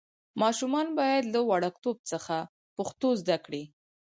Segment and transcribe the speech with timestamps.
[0.41, 2.35] ماشومان باید له وړکتوب څخه
[2.75, 3.63] پښتو زده کړي.